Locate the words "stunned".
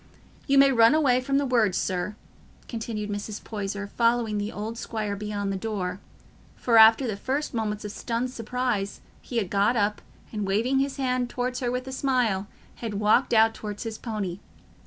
7.91-8.31